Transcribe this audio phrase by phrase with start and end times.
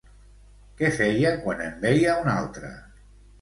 [0.79, 2.73] Què feia quan en veia un altre?